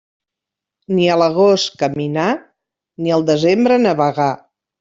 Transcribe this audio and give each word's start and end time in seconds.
Ni 0.99 1.05
a 1.15 1.17
l'agost 1.23 1.77
caminar, 1.83 2.25
ni 3.05 3.15
al 3.19 3.29
desembre 3.31 3.81
navegar. 3.87 4.31